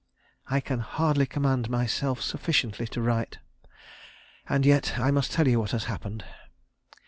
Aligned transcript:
I 0.47 0.61
can 0.61 0.79
hardly 0.79 1.27
command 1.27 1.69
myself 1.69 2.21
sufficiently 2.23 2.87
to 2.87 3.01
write, 3.03 3.37
and 4.49 4.65
yet 4.65 4.97
I 4.97 5.11
must 5.11 5.31
tell 5.31 5.47
you 5.47 5.59
what 5.59 5.69
has 5.77 5.83
happened. 5.83 6.23